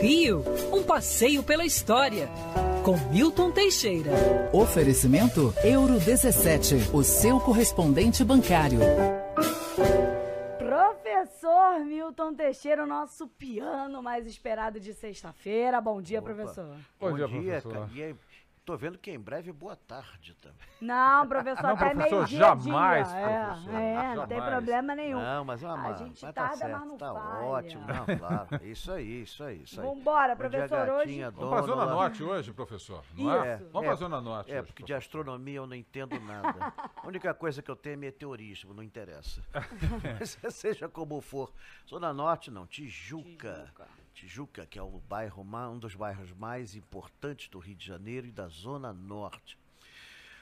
Rio, 0.00 0.42
um 0.72 0.82
passeio 0.82 1.42
pela 1.42 1.64
história. 1.64 2.28
Com 2.84 2.96
Milton 3.12 3.52
Teixeira. 3.52 4.10
Oferecimento 4.52 5.54
Euro 5.62 5.98
17, 6.00 6.90
o 6.92 7.04
seu 7.04 7.38
correspondente 7.38 8.24
bancário. 8.24 8.80
Professor 10.58 11.84
Milton 11.84 12.34
Teixeira, 12.34 12.82
o 12.82 12.86
nosso 12.86 13.28
piano 13.28 14.02
mais 14.02 14.26
esperado 14.26 14.80
de 14.80 14.92
sexta-feira. 14.92 15.80
Bom 15.80 16.02
dia, 16.02 16.18
Opa. 16.18 16.34
professor. 16.34 16.76
Bom, 16.98 17.10
Bom 17.10 17.16
dia, 17.16 17.28
dia, 17.28 17.60
professor. 17.60 17.72
cara. 17.72 18.16
Tô 18.64 18.76
vendo 18.76 18.96
que 18.96 19.10
em 19.10 19.18
breve 19.18 19.50
boa 19.50 19.74
tarde 19.74 20.36
também. 20.36 20.56
Não, 20.80 21.26
professor, 21.26 21.62
Não, 21.64 21.70
até 21.70 21.90
professor, 21.90 22.16
meio-dia. 22.16 22.38
jamais, 22.38 23.08
dia. 23.08 23.18
É, 23.18 23.44
professor, 23.46 23.74
é, 23.74 24.14
não 24.14 24.26
tem 24.28 24.40
problema 24.42 24.94
nenhum. 24.94 25.20
Não, 25.20 25.44
mas 25.44 25.62
é 25.64 25.66
uma 25.66 25.88
A 25.88 25.92
gente 25.94 26.24
mas 26.24 26.32
tarda, 26.34 26.50
tá 26.50 26.56
certo, 26.56 26.78
mas 26.78 26.86
não 26.88 26.96
tá 26.96 27.12
falha. 27.12 27.44
ótimo. 27.44 27.84
Não, 27.88 28.16
claro. 28.18 28.48
Isso 28.64 28.92
aí, 28.92 29.22
isso 29.22 29.42
aí, 29.42 29.62
isso 29.64 29.80
aí. 29.80 29.86
Vambora, 29.88 30.36
professor, 30.36 30.88
hoje- 30.90 31.20
Vamos 31.32 31.50
pra 31.50 31.62
Zona. 31.62 31.86
Norte 31.86 32.22
hoje, 32.22 32.52
professor, 32.52 33.04
não 33.16 33.32
é? 33.44 33.56
Isso. 33.56 33.68
Vamos 33.72 33.86
pra 33.88 33.94
Zona 33.96 34.20
Norte 34.20 34.52
É, 34.52 34.60
hoje, 34.60 34.66
porque 34.68 34.82
de 34.84 34.92
professor. 34.92 35.08
astronomia 35.18 35.56
eu 35.56 35.66
não 35.66 35.74
entendo 35.74 36.20
nada. 36.20 36.72
A 36.96 37.06
única 37.08 37.34
coisa 37.34 37.60
que 37.62 37.70
eu 37.70 37.74
tenho 37.76 37.94
é 37.94 37.96
meteorismo, 37.96 38.72
não 38.72 38.82
interessa. 38.84 39.42
Mas 40.20 40.38
seja 40.54 40.88
como 40.88 41.20
for. 41.20 41.52
Zona 41.88 42.12
Norte 42.12 42.48
não, 42.48 42.64
Tijuca. 42.64 43.54
Tijuca, 43.64 43.88
que 44.68 44.78
é 44.78 44.82
o 44.82 45.00
bairro, 45.08 45.42
um 45.42 45.78
dos 45.78 45.94
bairros 45.94 46.32
mais 46.32 46.74
importantes 46.74 47.48
do 47.48 47.58
Rio 47.58 47.74
de 47.74 47.86
Janeiro 47.86 48.26
e 48.26 48.32
da 48.32 48.48
Zona 48.48 48.92
Norte. 48.92 49.58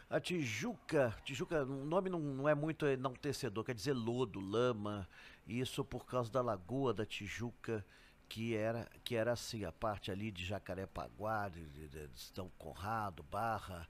A 0.09 0.19
Tijuca, 0.19 1.16
Tijuca, 1.24 1.62
o 1.62 1.84
nome 1.84 2.11
não, 2.11 2.19
não 2.19 2.48
é 2.48 2.55
muito 2.55 2.84
enaltecedor, 2.84 3.64
quer 3.64 3.75
dizer 3.75 3.92
lodo, 3.92 4.41
lama, 4.41 5.09
isso 5.47 5.84
por 5.84 6.05
causa 6.05 6.30
da 6.30 6.42
lagoa 6.42 6.92
da 6.92 7.06
Tijuca, 7.06 7.84
que 8.28 8.55
era, 8.55 8.88
que 9.05 9.14
era 9.14 9.33
assim, 9.33 9.64
a 9.64 9.70
parte 9.70 10.11
ali 10.11 10.30
de 10.30 10.45
Jacarepaguá, 10.45 11.48
de, 11.48 11.64
de, 11.64 11.89
de 11.89 12.20
São 12.20 12.50
Conrado, 12.59 13.22
Barra, 13.22 13.89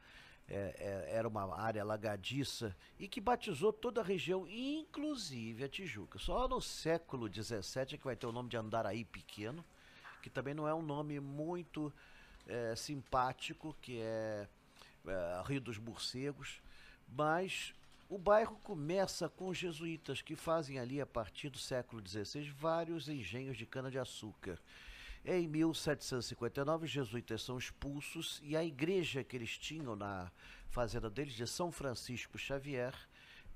é, 0.50 0.74
é, 1.10 1.16
era 1.16 1.28
uma 1.28 1.56
área 1.58 1.80
alagadiça 1.80 2.76
e 2.98 3.06
que 3.06 3.20
batizou 3.20 3.72
toda 3.72 4.00
a 4.00 4.04
região, 4.04 4.47
inclusive 4.48 5.62
a 5.62 5.69
Tijuca. 5.69 6.19
Só 6.19 6.48
no 6.48 6.60
século 6.60 7.32
XVII 7.32 7.94
é 7.94 7.97
que 7.97 8.04
vai 8.04 8.16
ter 8.16 8.26
o 8.26 8.32
nome 8.32 8.48
de 8.48 8.56
Andaraí 8.56 9.04
Pequeno, 9.04 9.64
que 10.20 10.30
também 10.30 10.54
não 10.54 10.66
é 10.68 10.74
um 10.74 10.82
nome 10.82 11.18
muito 11.20 11.92
é, 12.46 12.74
simpático, 12.76 13.76
que 13.80 14.00
é, 14.00 14.48
é, 15.06 15.42
Rio 15.46 15.60
dos 15.60 15.78
Morcegos, 15.78 16.60
mas 17.08 17.74
o 18.08 18.18
bairro 18.18 18.56
começa 18.64 19.28
com 19.28 19.48
os 19.48 19.56
jesuítas, 19.56 20.20
que 20.20 20.34
fazem 20.34 20.78
ali, 20.78 21.00
a 21.00 21.06
partir 21.06 21.48
do 21.48 21.58
século 21.58 22.02
XVI, 22.06 22.50
vários 22.50 23.08
engenhos 23.08 23.56
de 23.56 23.64
cana-de-açúcar. 23.64 24.58
Em 25.24 25.46
1759, 25.46 26.86
os 26.86 26.91
jesuítas 26.91 27.42
são 27.42 27.58
expulsos 27.58 28.41
e 28.42 28.56
a 28.56 28.64
igreja 28.64 29.22
que 29.22 29.36
eles 29.36 29.56
tinham 29.56 29.94
na 29.94 30.30
fazenda 30.70 31.10
deles, 31.10 31.34
de 31.34 31.46
São 31.46 31.70
Francisco 31.70 32.38
Xavier, 32.38 32.94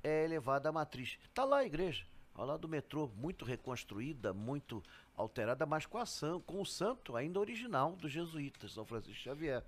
é 0.03 0.25
elevada 0.25 0.69
à 0.69 0.73
matriz. 0.73 1.19
Está 1.29 1.45
lá 1.45 1.59
a 1.59 1.65
igreja, 1.65 2.05
ao 2.35 2.47
lado 2.47 2.61
do 2.61 2.69
metrô, 2.69 3.11
muito 3.17 3.45
reconstruída, 3.45 4.33
muito 4.35 4.83
alterada, 5.17 5.65
mas 5.65 5.87
com 5.87 5.99
a 5.99 6.05
com 6.47 6.61
o 6.61 6.67
santo 6.67 7.17
ainda 7.17 7.39
original 7.39 7.97
dos 7.97 8.13
jesuítas, 8.13 8.73
São 8.73 8.85
Francisco 8.85 9.23
Xavier. 9.23 9.63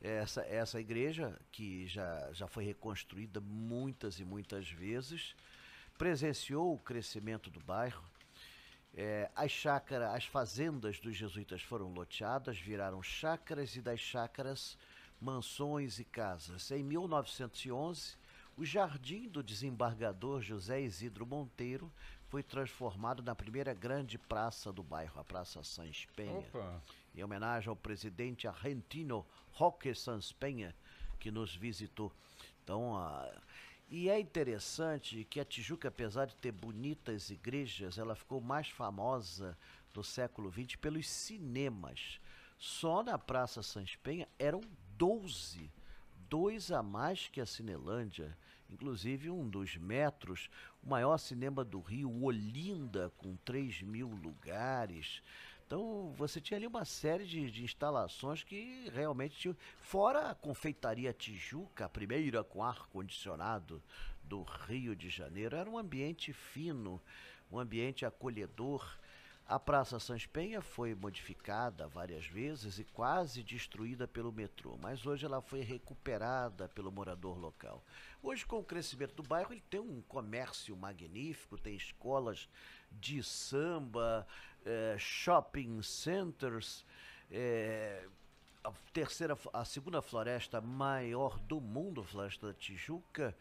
Essa, 0.00 0.42
essa 0.42 0.80
igreja, 0.80 1.38
que 1.50 1.86
já, 1.86 2.30
já 2.32 2.46
foi 2.46 2.64
reconstruída 2.64 3.40
muitas 3.40 4.20
e 4.20 4.24
muitas 4.24 4.70
vezes, 4.70 5.34
presenciou 5.96 6.74
o 6.74 6.78
crescimento 6.78 7.50
do 7.50 7.60
bairro. 7.60 8.04
É, 8.94 9.30
as 9.34 9.50
chácaras, 9.50 10.14
as 10.14 10.24
fazendas 10.24 11.00
dos 11.00 11.16
jesuítas 11.16 11.62
foram 11.62 11.92
loteadas, 11.92 12.58
viraram 12.58 13.02
chácaras 13.02 13.76
e 13.76 13.80
das 13.80 14.00
chácaras 14.00 14.76
mansões 15.20 15.98
e 15.98 16.04
casas. 16.04 16.70
Em 16.70 16.82
1911, 16.82 18.16
o 18.56 18.64
jardim 18.64 19.28
do 19.28 19.42
desembargador 19.42 20.40
José 20.40 20.80
Isidro 20.80 21.26
Monteiro 21.26 21.92
foi 22.28 22.42
transformado 22.42 23.22
na 23.22 23.34
primeira 23.34 23.72
grande 23.72 24.18
praça 24.18 24.72
do 24.72 24.82
bairro, 24.82 25.18
a 25.20 25.24
Praça 25.24 25.62
Sans 25.62 26.06
Penha 26.16 26.38
Opa, 26.38 26.82
em 27.14 27.22
homenagem 27.22 27.68
ao 27.68 27.76
presidente 27.76 28.48
argentino 28.48 29.24
Roque 29.52 29.94
Sanz 29.94 30.32
Penha, 30.32 30.74
que 31.20 31.30
nos 31.30 31.54
visitou. 31.54 32.12
Então, 32.62 32.96
a- 32.96 33.30
e 33.88 34.08
é 34.10 34.18
interessante 34.18 35.24
que 35.30 35.38
a 35.38 35.44
Tijuca, 35.44 35.88
apesar 35.88 36.26
de 36.26 36.34
ter 36.36 36.50
bonitas 36.52 37.30
igrejas, 37.30 37.96
ela 37.98 38.16
ficou 38.16 38.40
mais 38.40 38.68
famosa 38.68 39.56
no 39.94 40.02
século 40.02 40.50
XX 40.50 40.76
pelos 40.76 41.08
cinemas. 41.08 42.20
Só 42.58 43.02
na 43.02 43.16
Praça 43.18 43.62
Sans 43.62 43.94
Penha 43.96 44.28
eram 44.38 44.60
12, 44.98 45.70
dois 46.28 46.72
a 46.72 46.82
mais 46.82 47.28
que 47.28 47.40
a 47.40 47.46
Cinelândia. 47.46 48.36
Inclusive 48.70 49.30
um 49.30 49.48
dos 49.48 49.76
metros, 49.76 50.50
o 50.82 50.88
maior 50.88 51.18
cinema 51.18 51.64
do 51.64 51.80
Rio, 51.80 52.24
Olinda, 52.24 53.12
com 53.16 53.36
3 53.36 53.82
mil 53.82 54.08
lugares. 54.08 55.22
Então 55.66 56.12
você 56.16 56.40
tinha 56.40 56.58
ali 56.58 56.66
uma 56.66 56.84
série 56.84 57.24
de, 57.24 57.50
de 57.50 57.64
instalações 57.64 58.44
que 58.44 58.88
realmente 58.94 59.36
tinham. 59.36 59.56
Fora 59.80 60.30
a 60.30 60.34
confeitaria 60.34 61.12
Tijuca, 61.12 61.86
a 61.86 61.88
primeira 61.88 62.44
com 62.44 62.62
ar-condicionado 62.62 63.82
do 64.22 64.42
Rio 64.42 64.94
de 64.94 65.10
Janeiro, 65.10 65.56
era 65.56 65.68
um 65.68 65.76
ambiente 65.76 66.32
fino, 66.32 67.00
um 67.50 67.58
ambiente 67.58 68.06
acolhedor. 68.06 68.96
A 69.48 69.60
Praça 69.60 70.00
Sans 70.00 70.26
Penha 70.26 70.60
foi 70.60 70.92
modificada 70.92 71.86
várias 71.86 72.26
vezes 72.26 72.80
e 72.80 72.84
quase 72.84 73.44
destruída 73.44 74.08
pelo 74.08 74.32
metrô, 74.32 74.76
mas 74.82 75.06
hoje 75.06 75.24
ela 75.24 75.40
foi 75.40 75.60
recuperada 75.60 76.68
pelo 76.68 76.90
morador 76.90 77.38
local. 77.38 77.80
Hoje, 78.20 78.44
com 78.44 78.58
o 78.58 78.64
crescimento 78.64 79.14
do 79.14 79.22
bairro, 79.22 79.52
ele 79.52 79.62
tem 79.70 79.78
um 79.78 80.02
comércio 80.02 80.76
magnífico, 80.76 81.56
tem 81.56 81.76
escolas 81.76 82.48
de 82.90 83.22
samba, 83.22 84.26
eh, 84.64 84.96
shopping 84.98 85.80
centers, 85.80 86.84
eh, 87.30 88.04
a 88.64 88.72
terceira, 88.92 89.38
a 89.52 89.64
segunda 89.64 90.02
floresta 90.02 90.60
maior 90.60 91.38
do 91.38 91.60
mundo, 91.60 92.02
Floresta 92.02 92.48
da 92.48 92.52
Tijuca, 92.52 93.32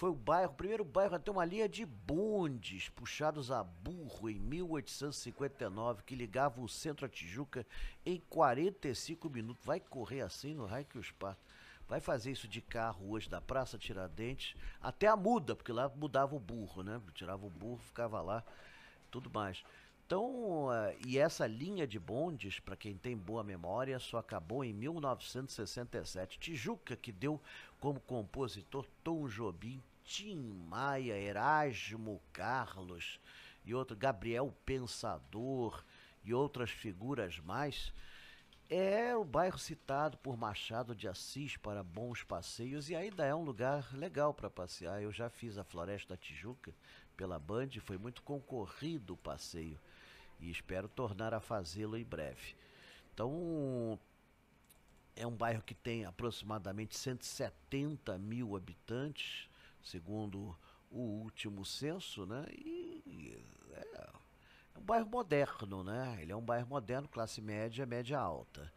foi 0.00 0.08
o 0.08 0.14
bairro, 0.14 0.52
o 0.52 0.56
primeiro 0.56 0.82
bairro 0.82 1.14
a 1.14 1.18
ter 1.18 1.30
uma 1.30 1.44
linha 1.44 1.68
de 1.68 1.84
bondes 1.84 2.88
puxados 2.88 3.50
a 3.50 3.62
burro 3.62 4.30
em 4.30 4.38
1859, 4.38 6.04
que 6.04 6.14
ligava 6.14 6.62
o 6.62 6.68
centro 6.70 7.04
a 7.04 7.08
Tijuca 7.08 7.66
em 8.06 8.18
45 8.30 9.28
minutos. 9.28 9.62
Vai 9.62 9.78
correr 9.78 10.22
assim 10.22 10.54
no 10.54 10.64
raio 10.64 10.86
que 10.86 10.96
os. 10.96 11.12
Vai 11.86 12.00
fazer 12.00 12.30
isso 12.30 12.48
de 12.48 12.62
carro 12.62 13.10
hoje 13.10 13.28
da 13.28 13.42
Praça 13.42 13.76
Tiradentes 13.76 14.56
até 14.80 15.06
a 15.06 15.14
muda, 15.14 15.54
porque 15.54 15.70
lá 15.70 15.86
mudava 15.90 16.34
o 16.34 16.40
burro, 16.40 16.82
né? 16.82 16.98
Tirava 17.12 17.44
o 17.44 17.50
burro, 17.50 17.76
ficava 17.76 18.22
lá, 18.22 18.42
tudo 19.10 19.28
mais. 19.28 19.62
Então, 20.10 20.72
eh, 20.72 20.96
e 21.06 21.18
essa 21.18 21.46
linha 21.46 21.86
de 21.86 21.96
bondes, 21.96 22.58
para 22.58 22.74
quem 22.74 22.96
tem 22.96 23.16
boa 23.16 23.44
memória, 23.44 23.96
só 24.00 24.18
acabou 24.18 24.64
em 24.64 24.72
1967. 24.72 26.36
Tijuca, 26.36 26.96
que 26.96 27.12
deu 27.12 27.40
como 27.78 28.00
compositor 28.00 28.88
Tom 29.04 29.28
Jobim, 29.28 29.80
Tim 30.02 30.64
Maia, 30.68 31.16
Erasmo 31.16 32.20
Carlos 32.32 33.20
e 33.64 33.72
outro 33.72 33.96
Gabriel 33.96 34.52
Pensador 34.66 35.84
e 36.24 36.34
outras 36.34 36.70
figuras 36.70 37.38
mais. 37.38 37.92
É 38.68 39.14
o 39.16 39.24
bairro 39.24 39.58
citado 39.58 40.18
por 40.18 40.36
Machado 40.36 40.92
de 40.92 41.06
Assis 41.06 41.56
para 41.56 41.84
bons 41.84 42.24
passeios 42.24 42.90
e 42.90 42.96
ainda 42.96 43.24
é 43.24 43.34
um 43.34 43.44
lugar 43.44 43.88
legal 43.94 44.34
para 44.34 44.50
passear. 44.50 45.00
Eu 45.00 45.12
já 45.12 45.30
fiz 45.30 45.56
a 45.56 45.62
Floresta 45.62 46.16
Tijuca 46.16 46.74
pela 47.20 47.38
Band, 47.38 47.68
foi 47.82 47.98
muito 47.98 48.22
concorrido 48.22 49.12
o 49.12 49.16
passeio 49.18 49.78
e 50.40 50.50
espero 50.50 50.88
tornar 50.88 51.34
a 51.34 51.38
fazê-lo 51.38 51.98
em 51.98 52.04
breve. 52.04 52.54
Então, 53.12 54.00
é 55.14 55.26
um 55.26 55.36
bairro 55.36 55.62
que 55.62 55.74
tem 55.74 56.06
aproximadamente 56.06 56.96
170 56.96 58.16
mil 58.16 58.56
habitantes, 58.56 59.50
segundo 59.82 60.56
o 60.90 60.98
último 60.98 61.62
censo, 61.62 62.24
né? 62.24 62.46
E 62.52 63.38
é, 63.74 64.10
é 64.74 64.78
um 64.78 64.82
bairro 64.82 65.10
moderno, 65.10 65.84
né? 65.84 66.16
Ele 66.22 66.32
é 66.32 66.36
um 66.36 66.40
bairro 66.40 66.68
moderno, 66.68 67.06
classe 67.06 67.42
média, 67.42 67.84
média 67.84 68.18
alta. 68.18 68.72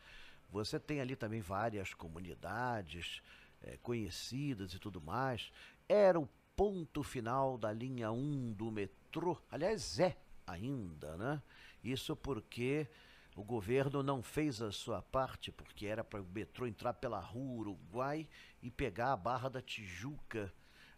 Você 0.50 0.78
tem 0.78 1.00
ali 1.00 1.16
também 1.16 1.40
várias 1.40 1.94
comunidades 1.94 3.22
eh, 3.62 3.78
conhecidas 3.82 4.74
e 4.74 4.80
tudo 4.80 5.00
mais. 5.00 5.50
Era 5.88 6.20
o 6.20 6.28
ponto 6.56 7.04
final 7.04 7.58
da 7.58 7.72
linha 7.72 8.12
1 8.12 8.54
do 8.54 8.72
metrô. 8.72 9.38
Aliás, 9.50 10.00
é 10.00 10.18
ainda, 10.46 11.18
né? 11.18 11.42
Isso 11.84 12.16
porque 12.16 12.88
o 13.36 13.44
governo 13.44 14.04
não 14.04 14.22
fez 14.22 14.62
a 14.62 14.72
sua 14.72 15.02
parte, 15.02 15.52
porque 15.52 15.86
era 15.86 16.04
para 16.04 16.22
o 16.22 16.26
metrô 16.26 16.68
entrar 16.68 16.94
pela 16.94 17.20
rua 17.20 17.62
Uruguai 17.62 18.28
e 18.62 18.70
pegar 18.70 19.14
a 19.14 19.18
Barra 19.18 19.50
da 19.50 19.62
Tijuca 19.62 20.54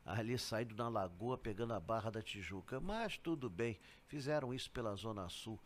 ali 0.06 0.38
saindo 0.38 0.76
na 0.76 0.88
lagoa 0.88 1.38
pegando 1.38 1.74
a 1.74 1.80
Barra 1.80 2.12
da 2.12 2.22
Tijuca. 2.22 2.80
Mas 2.80 3.18
tudo 3.18 3.50
bem, 3.50 3.80
fizeram 4.08 4.54
isso 4.54 4.70
pela 4.70 4.96
Zona 4.96 5.28
Sul. 5.30 5.60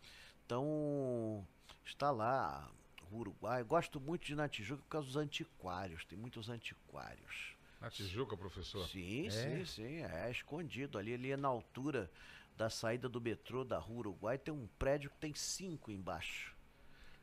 Então, 0.46 1.46
está 1.84 2.10
lá 2.10 2.70
Uruguai. 3.12 3.62
Gosto 3.64 4.00
muito 4.00 4.24
de 4.24 4.32
ir 4.32 4.36
na 4.36 4.48
Tijuca 4.48 4.82
por 4.82 4.88
causa 4.88 5.06
dos 5.06 5.16
antiquários. 5.16 6.04
Tem 6.04 6.18
muitos 6.18 6.48
antiquários. 6.48 7.59
Na 7.80 7.88
Tijuca, 7.90 8.36
professor. 8.36 8.86
Sim, 8.88 9.26
É? 9.28 9.30
sim, 9.30 9.64
sim. 9.64 10.02
É 10.02 10.30
escondido. 10.30 10.98
Ali, 10.98 11.14
ali 11.14 11.30
é 11.32 11.36
na 11.36 11.48
altura 11.48 12.10
da 12.56 12.68
saída 12.68 13.08
do 13.08 13.20
metrô 13.20 13.64
da 13.64 13.78
Rua 13.78 14.00
Uruguai. 14.00 14.36
Tem 14.36 14.52
um 14.52 14.66
prédio 14.78 15.10
que 15.10 15.16
tem 15.16 15.32
cinco 15.34 15.90
embaixo. 15.90 16.54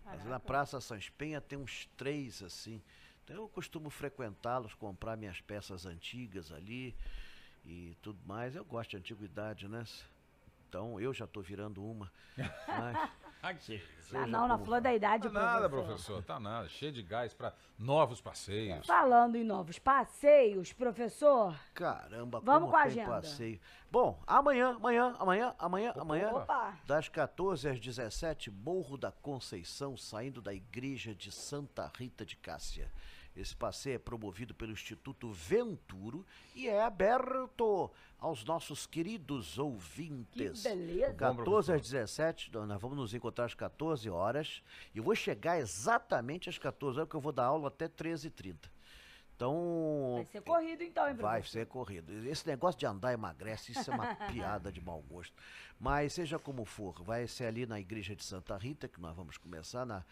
Mas 0.03 0.23
na 0.25 0.39
Praça 0.39 0.79
Sans 0.81 1.09
Penha 1.09 1.39
tem 1.41 1.59
uns 1.59 1.87
três 1.97 2.41
assim. 2.41 2.81
Então 3.23 3.35
eu 3.35 3.49
costumo 3.49 3.89
frequentá-los, 3.89 4.73
comprar 4.73 5.17
minhas 5.17 5.41
peças 5.41 5.85
antigas 5.85 6.51
ali 6.51 6.95
e 7.65 7.95
tudo 8.01 8.19
mais. 8.25 8.55
Eu 8.55 8.63
gosto 8.65 8.91
de 8.91 8.97
antiguidade, 8.97 9.67
né? 9.67 9.83
Então 10.69 10.99
eu 10.99 11.13
já 11.13 11.25
estou 11.25 11.43
virando 11.43 11.83
uma. 11.83 12.11
Mas 12.67 13.09
Aqui. 13.41 13.81
Seja 14.01 14.25
não, 14.25 14.47
na 14.47 14.57
flor 14.57 14.79
da 14.79 14.93
idade, 14.93 15.23
Tá 15.27 15.29
nada, 15.33 15.69
professor. 15.69 15.95
professor. 15.95 16.23
Tá 16.23 16.39
nada. 16.39 16.69
Cheio 16.69 16.93
de 16.93 17.03
gás 17.03 17.33
para 17.33 17.53
novos 17.77 18.21
passeios. 18.21 18.87
Falando 18.87 19.35
em 19.35 19.43
novos 19.43 19.77
passeios, 19.79 20.71
professor. 20.71 21.53
Caramba, 21.73 22.39
Vamos 22.39 22.69
como 22.69 22.71
com 22.71 22.77
a 22.77 22.83
tem 22.83 22.91
agenda. 22.93 23.11
passeio. 23.11 23.59
Bom, 23.91 24.21
amanhã, 24.25 24.75
amanhã, 24.75 25.15
amanhã, 25.19 25.55
amanhã, 25.59 25.93
amanhã, 25.97 26.31
Opa. 26.33 26.77
das 26.85 27.09
14 27.09 27.67
às 27.67 27.79
17, 27.79 28.49
Morro 28.49 28.97
da 28.97 29.11
Conceição, 29.11 29.97
saindo 29.97 30.41
da 30.41 30.53
igreja 30.53 31.13
de 31.13 31.31
Santa 31.31 31.91
Rita 31.97 32.25
de 32.25 32.37
Cássia. 32.37 32.89
Esse 33.37 33.55
passeio 33.55 33.95
é 33.95 33.99
promovido 33.99 34.55
pelo 34.55 34.71
Instituto 34.71 35.31
Venturo 35.31 36.25
e 36.55 36.67
é 36.67 36.81
aberto 36.81 37.91
aos 38.17 38.43
nossos 38.43 38.87
queridos 38.87 39.59
ouvintes. 39.59 40.63
Que 40.63 40.69
beleza. 40.69 41.13
14 41.13 41.73
às 41.73 41.81
17, 41.81 42.51
nós 42.51 42.81
vamos 42.81 42.97
nos 42.97 43.13
encontrar 43.13 43.45
às 43.45 43.53
14 43.53 44.09
horas. 44.09 44.63
E 44.93 44.97
eu 44.97 45.03
vou 45.03 45.13
chegar 45.13 45.59
exatamente 45.59 46.49
às 46.49 46.57
14 46.57 46.97
horas, 46.97 47.07
porque 47.07 47.17
eu 47.17 47.21
vou 47.21 47.31
dar 47.31 47.45
aula 47.45 47.67
até 47.67 47.87
13h30. 47.87 48.55
Então. 49.37 50.15
Vai 50.15 50.25
ser 50.25 50.41
corrido 50.41 50.83
então, 50.83 51.07
hein, 51.07 51.13
Vai 51.13 51.39
professor? 51.39 51.59
ser 51.59 51.65
corrido. 51.67 52.27
Esse 52.27 52.47
negócio 52.47 52.79
de 52.79 52.87
andar 52.87 53.13
emagrece, 53.13 53.71
isso 53.71 53.91
é 53.91 53.93
uma 53.93 54.15
piada 54.33 54.71
de 54.71 54.81
mau 54.81 54.99
gosto. 55.07 55.33
Mas 55.79 56.13
seja 56.13 56.39
como 56.39 56.65
for, 56.65 57.03
vai 57.03 57.27
ser 57.27 57.45
ali 57.45 57.67
na 57.67 57.79
igreja 57.79 58.15
de 58.15 58.23
Santa 58.23 58.57
Rita, 58.57 58.87
que 58.87 58.99
nós 58.99 59.15
vamos 59.15 59.37
começar 59.37 59.85
na 59.85 60.03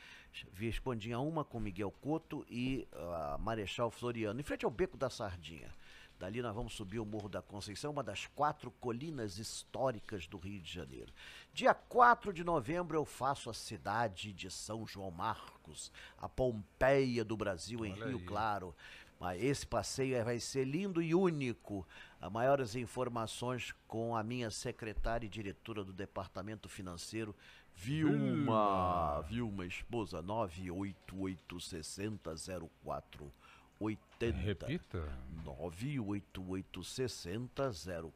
Viscondinha 0.54 1.20
1 1.20 1.44
com 1.46 1.60
Miguel 1.60 1.90
Couto 1.90 2.46
e 2.48 2.88
a 2.94 3.38
Marechal 3.40 3.90
Floriano, 3.90 4.40
em 4.40 4.44
frente 4.44 4.64
ao 4.64 4.70
Beco 4.70 4.96
da 4.96 5.10
Sardinha. 5.10 5.74
Dali 6.18 6.42
nós 6.42 6.56
vamos 6.56 6.74
subir 6.74 7.00
o 7.00 7.06
Morro 7.06 7.28
da 7.28 7.42
Conceição, 7.42 7.92
uma 7.92 8.04
das 8.04 8.26
quatro 8.28 8.72
colinas 8.72 9.38
históricas 9.38 10.28
do 10.28 10.38
Rio 10.38 10.62
de 10.62 10.72
Janeiro. 10.72 11.12
Dia 11.54 11.74
4 11.74 12.32
de 12.32 12.42
novembro 12.42 12.98
eu 12.98 13.04
faço 13.04 13.50
a 13.50 13.54
cidade 13.54 14.32
de 14.32 14.50
São 14.50 14.88
João 14.88 15.12
Marcos, 15.12 15.92
a 16.18 16.30
Pompeia 16.30 17.26
do 17.26 17.36
Brasil 17.36 17.86
em 17.86 17.92
Olha 17.92 18.06
Rio 18.06 18.18
aí. 18.20 18.24
Claro. 18.24 18.74
Mas 19.20 19.42
esse 19.42 19.66
passeio 19.66 20.24
vai 20.24 20.40
ser 20.40 20.66
lindo 20.66 21.02
e 21.02 21.16
único. 21.16 21.88
Há 22.20 22.30
maiores 22.30 22.76
informações 22.76 23.74
com 23.88 24.16
a 24.16 24.24
minha 24.24 24.50
secretária 24.50 25.26
e 25.26 25.30
diretora 25.30 25.84
do 25.84 25.94
Departamento 25.94 26.68
Financeiro, 26.68 27.36
Vilma. 27.74 29.22
Vilma, 29.22 29.66
esposa, 29.66 30.22
988 30.22 31.60
60 31.60 32.36
04 32.84 33.32
80. 33.80 34.38
Repita. 34.38 35.10
988 35.44 36.84
60 36.84 37.72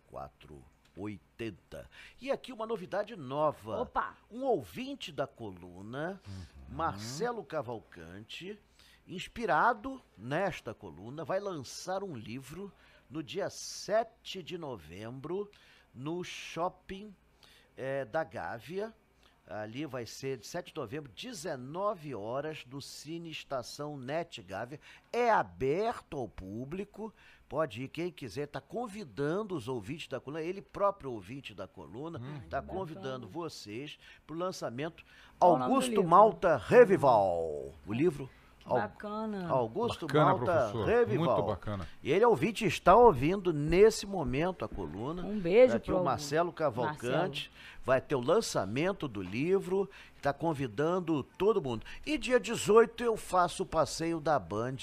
04 0.09 0.63
80. 0.95 1.89
E 2.21 2.31
aqui 2.31 2.51
uma 2.51 2.65
novidade 2.65 3.15
nova. 3.15 3.81
Opa. 3.81 4.15
Um 4.29 4.43
ouvinte 4.43 5.11
da 5.11 5.27
coluna, 5.27 6.21
Marcelo 6.69 7.43
Cavalcante, 7.43 8.59
inspirado 9.09 9.99
nesta 10.15 10.73
coluna, 10.73 11.25
vai 11.25 11.39
lançar 11.39 12.03
um 12.03 12.15
livro 12.15 12.71
no 13.09 13.23
dia 13.23 13.49
7 13.49 14.43
de 14.43 14.57
novembro 14.57 15.49
no 15.93 16.23
shopping 16.23 17.13
eh, 17.75 18.05
da 18.05 18.23
Gávea. 18.23 18.93
Ali 19.47 19.83
vai 19.87 20.05
ser 20.05 20.37
de 20.37 20.45
7 20.45 20.71
de 20.71 20.79
novembro, 20.79 21.11
19 21.11 22.13
horas, 22.13 22.63
no 22.69 22.79
Cine 22.79 23.31
Estação 23.31 23.97
Net 23.97 24.43
Gávea. 24.43 24.79
É 25.11 25.31
aberto 25.31 26.17
ao 26.17 26.27
público. 26.27 27.11
Pode 27.47 27.81
ir, 27.81 27.87
quem 27.87 28.11
quiser, 28.11 28.43
está 28.43 28.61
convidando 28.61 29.55
os 29.55 29.67
ouvintes 29.67 30.07
da 30.07 30.19
coluna, 30.19 30.43
ele 30.43 30.61
próprio 30.61 31.11
ouvinte 31.11 31.55
da 31.55 31.67
coluna, 31.67 32.21
está 32.43 32.61
convidando 32.61 33.27
vocês 33.27 33.97
para 34.27 34.35
o 34.35 34.39
lançamento 34.39 35.03
do 35.39 35.45
Augusto? 35.47 36.03
Malta 36.03 36.57
Revival. 36.57 37.73
O 37.87 37.91
livro 37.91 38.29
Bacana. 38.75 39.49
Augusto 39.49 40.05
Bacana, 40.07 40.25
Malta 40.25 40.45
professor. 40.45 40.85
Revival. 40.85 41.25
Muito 41.25 41.47
bacana. 41.47 41.87
E 42.03 42.11
ele, 42.11 42.25
ouvinte, 42.25 42.65
está 42.65 42.95
ouvindo 42.95 43.51
nesse 43.53 44.05
momento 44.05 44.65
a 44.65 44.67
coluna. 44.67 45.23
Um 45.23 45.39
beijo 45.39 45.77
Aqui 45.77 45.91
o 45.91 46.03
Marcelo 46.03 46.51
Cavalcante. 46.51 47.51
Vai 47.83 47.99
ter 48.01 48.15
o 48.15 48.21
lançamento 48.21 49.07
do 49.07 49.21
livro. 49.21 49.89
Está 50.17 50.33
convidando 50.33 51.23
todo 51.37 51.61
mundo. 51.61 51.85
E 52.05 52.17
dia 52.17 52.39
18 52.39 53.03
eu 53.03 53.17
faço 53.17 53.63
o 53.63 53.65
passeio 53.65 54.19
da 54.19 54.37
Band. 54.37 54.77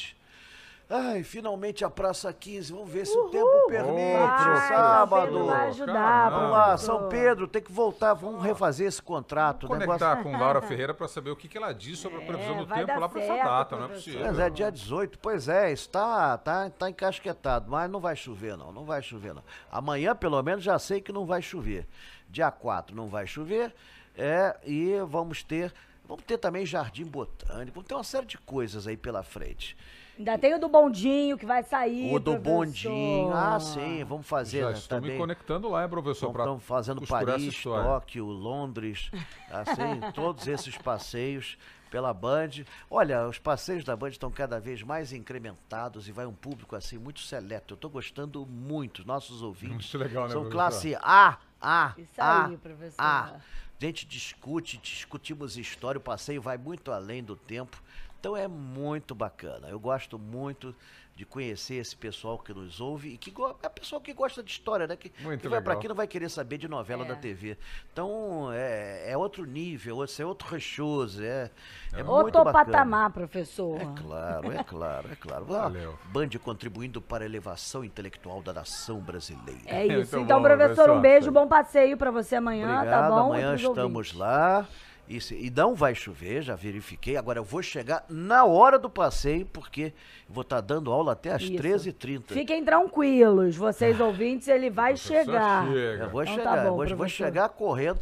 Ai, 0.88 1.24
finalmente 1.24 1.84
a 1.84 1.90
Praça 1.90 2.32
15. 2.32 2.72
Vamos 2.72 2.88
ver 2.88 3.04
se 3.06 3.18
o 3.18 3.28
tempo 3.28 3.66
permite. 3.66 3.96
Vai, 3.96 4.68
sábado. 4.68 5.50
Ajudar. 5.50 6.30
Vamos 6.30 6.50
lá. 6.52 6.76
São 6.78 7.08
Pedro, 7.08 7.48
tem 7.48 7.60
que 7.60 7.72
voltar. 7.72 8.14
Vamos 8.14 8.40
refazer 8.40 8.86
esse 8.86 9.02
contrato. 9.02 9.64
O 9.64 9.68
Conectar 9.68 10.16
negócio- 10.18 10.22
com 10.22 10.38
Laura 10.38 10.62
Ferreira 10.66 10.94
para 10.94 11.08
saber 11.08 11.30
o 11.30 11.36
que, 11.36 11.48
que 11.48 11.58
ela 11.58 11.72
diz 11.72 11.98
sobre 11.98 12.22
a 12.22 12.24
previsão 12.24 12.54
É, 12.54 12.58
do 12.60 12.66
vai 12.66 12.84
tempo 12.86 13.00
lá 13.00 13.08
para 13.08 13.20
essa 13.20 13.34
data. 13.44 13.76
Não 13.76 13.84
é 13.86 13.88
possível. 13.88 14.26
Mas 14.26 14.38
é 14.38 14.48
dia 14.48 14.70
18, 14.70 15.18
pois 15.18 15.48
é, 15.48 15.72
está 15.72 16.38
tá, 16.38 16.70
tá 16.70 16.88
encasquetado, 16.88 17.68
mas 17.68 17.90
não 17.90 17.98
vai 17.98 18.14
chover 18.14 18.56
não, 18.56 18.70
não 18.70 18.84
vai 18.84 19.02
chover 19.02 19.34
não. 19.34 19.42
Amanhã, 19.72 20.14
pelo 20.14 20.40
menos, 20.40 20.62
já 20.62 20.78
sei 20.78 21.00
que 21.00 21.10
não 21.12 21.26
vai 21.26 21.42
chover. 21.42 21.84
Dia 22.28 22.50
4 22.52 22.94
não 22.94 23.08
vai 23.08 23.26
chover, 23.26 23.74
é, 24.16 24.56
e 24.64 24.94
vamos 25.06 25.42
ter, 25.42 25.72
vamos 26.06 26.22
ter 26.24 26.38
também 26.38 26.64
jardim 26.64 27.04
botânico, 27.04 27.74
vamos 27.74 27.88
ter 27.88 27.94
uma 27.94 28.04
série 28.04 28.26
de 28.26 28.38
coisas 28.38 28.86
aí 28.86 28.96
pela 28.96 29.22
frente. 29.24 29.76
Ainda 30.18 30.38
tem 30.38 30.54
o 30.54 30.58
do 30.58 30.68
bondinho 30.68 31.36
que 31.36 31.44
vai 31.44 31.62
sair. 31.62 32.12
o 32.14 32.18
do 32.18 32.32
professor. 32.32 32.40
bondinho, 32.40 33.32
ah 33.32 33.60
sim, 33.60 34.02
vamos 34.04 34.26
fazer 34.26 34.60
Já 34.60 34.66
né, 34.70 34.72
estou 34.72 34.98
me 34.98 35.02
também. 35.04 35.18
conectando 35.18 35.68
lá, 35.68 35.82
hein, 35.82 35.88
professor, 35.90 36.30
Estamos 36.30 36.64
fazendo 36.64 37.06
Paris. 37.06 37.62
Tóquio, 37.62 38.24
Londres, 38.24 39.10
assim, 39.50 40.00
todos 40.14 40.46
esses 40.48 40.76
passeios 40.78 41.58
pela 41.90 42.12
Band. 42.12 42.50
Olha, 42.91 43.29
os 43.29 43.38
passeios 43.38 43.84
da 43.84 43.94
Band 43.94 44.08
estão 44.08 44.31
cada 44.31 44.58
vez 44.58 44.82
mais 44.82 45.12
incrementados 45.12 46.08
e 46.08 46.12
vai 46.12 46.26
um 46.26 46.32
público 46.32 46.74
assim 46.74 46.98
muito 46.98 47.20
seleto. 47.20 47.74
Eu 47.74 47.76
estou 47.76 47.91
gostando 47.91 48.44
muito, 48.46 49.06
nossos 49.06 49.43
ouvintes. 49.43 49.93
Muito 49.93 49.98
legal, 49.98 50.24
né, 50.24 50.31
São 50.31 50.43
professor? 50.43 50.52
classe 50.52 50.94
A, 51.02 51.38
A, 51.60 51.94
Isso 51.98 52.10
A, 52.20 52.46
aí, 52.46 52.56
professor. 52.56 52.94
A. 53.02 53.34
A 53.79 53.84
gente 53.84 54.06
discute, 54.06 54.79
discutimos 54.79 55.58
história, 55.58 55.98
o 55.98 56.02
passeio 56.02 56.41
vai 56.41 56.56
muito 56.56 56.91
além 56.91 57.22
do 57.22 57.36
tempo. 57.36 57.82
Então 58.26 58.36
é 58.36 58.48
muito 58.48 59.14
bacana. 59.14 59.68
Eu 59.68 59.78
gosto 59.78 60.18
muito 60.18 60.74
de 61.14 61.24
conhecer 61.24 61.76
esse 61.76 61.94
pessoal 61.96 62.36
que 62.38 62.52
nos 62.52 62.80
ouve 62.80 63.10
e 63.10 63.16
que 63.16 63.32
é 63.62 63.68
pessoal 63.68 64.00
que 64.00 64.12
gosta 64.12 64.42
de 64.42 64.50
história, 64.50 64.84
né? 64.86 64.96
Que, 64.96 65.10
Muito 65.22 65.40
que 65.42 65.48
vai 65.48 65.62
para 65.62 65.74
aqui 65.74 65.86
não 65.88 65.94
vai 65.94 66.08
querer 66.08 66.28
saber 66.28 66.58
de 66.58 66.66
novela 66.68 67.04
É. 67.04 67.08
da 67.08 67.14
TV. 67.14 67.56
Então 67.92 68.50
é, 68.52 69.12
é 69.12 69.16
outro 69.16 69.46
nível, 69.46 70.04
é 70.04 70.24
outro 70.24 70.48
rechoso, 70.48 71.22
é, 71.22 71.50
é 71.92 72.02
muito 72.02 72.10
Outro 72.10 72.44
bacana. 72.44 72.64
patamar, 72.64 73.10
professor. 73.12 73.80
É 73.80 74.02
claro, 74.02 74.52
é 74.52 74.64
claro, 74.64 75.08
é 75.12 75.16
claro. 75.16 75.44
Valeu. 75.46 75.96
Band 76.06 76.28
contribuindo 76.42 77.00
para 77.00 77.22
a 77.22 77.26
elevação 77.26 77.84
intelectual 77.84 78.42
da 78.42 78.52
nação 78.52 78.98
brasileira. 78.98 79.60
É 79.66 79.86
isso. 80.02 80.18
Então, 80.18 80.38
bom, 80.38 80.42
professor, 80.42 80.74
professor. 80.74 80.90
um 80.90 81.00
beijo, 81.00 81.30
bom 81.30 81.46
passeio 81.46 81.96
pra 81.96 82.10
você 82.10 82.34
amanhã, 82.36 82.74
Obrigado, 82.78 82.90
tá 83.02 83.08
bom? 83.08 83.26
amanhã 83.32 83.54
estamos 83.54 83.78
ouvintes. 83.78 84.12
lá. 84.14 84.66
E, 85.08 85.20
se- 85.20 85.34
e 85.36 85.51
não 85.51 85.75
vai 85.75 85.94
chover, 85.94 86.43
já 86.43 86.56
verifiquei. 86.56 87.17
Agora 87.17 87.39
eu 87.39 87.44
vou 87.44 87.63
chegar 87.63 88.05
na 88.08 88.44
hora 88.44 88.79
do 88.79 88.91
passeio, 88.91 89.46
porque 89.46 89.93
vou 90.29 90.43
estar 90.43 90.60
dando 90.60 90.91
aula 90.93 91.13
até 91.13 91.32
às 91.32 91.43
Isso. 91.43 91.53
13h30. 91.55 92.32
Fiquem 92.32 92.65
tranquilos, 92.65 93.56
vocês 93.56 93.98
ouvintes, 94.01 94.48
ele 94.48 94.69
vai 94.69 94.96
chegar. 94.96 95.67
chega. 95.67 96.05
Eu 96.05 96.10
vou 96.10 96.22
Então 96.22 96.36
tá 96.36 96.51
chegar, 96.51 96.65
bom, 96.65 96.77
vou, 96.77 96.96
vou 96.96 97.08
chegar 97.08 97.48
correndo. 97.51 98.01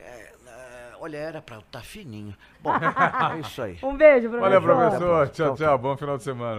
É, 0.00 0.04
é, 0.46 0.92
olha, 1.00 1.16
era 1.16 1.42
pra 1.42 1.56
eu 1.56 1.60
estar 1.60 1.82
fininho. 1.82 2.34
Bom, 2.60 2.70
é 3.34 3.40
isso 3.40 3.60
aí. 3.62 3.78
Um 3.82 3.96
beijo, 3.96 4.28
professor. 4.28 4.40
Valeu, 4.40 4.62
professor. 4.62 5.28
Tchau, 5.30 5.56
tchau. 5.56 5.78
Bom 5.78 5.96
final 5.96 6.16
de 6.16 6.22
semana. 6.22 6.54